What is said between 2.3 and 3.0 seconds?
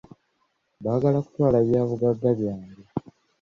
byange.